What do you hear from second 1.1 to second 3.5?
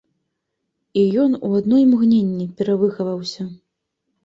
ён у адно імгненне перавыхаваўся.